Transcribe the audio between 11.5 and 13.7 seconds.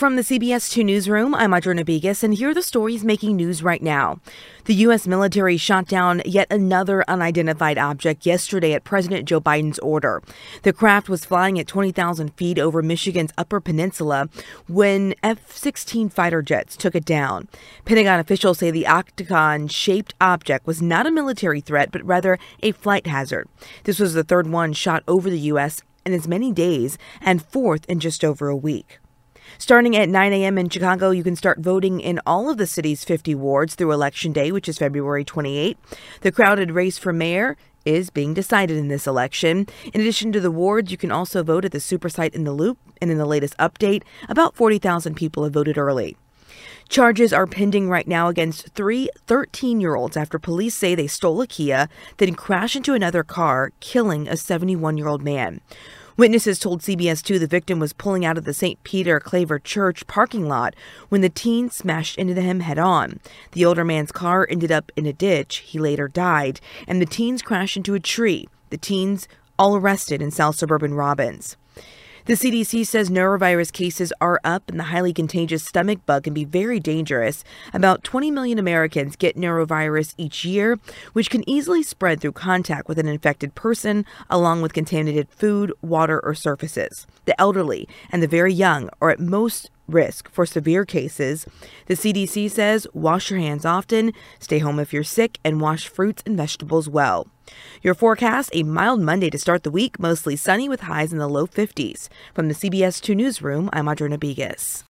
at 20,000 feet over Michigan's Upper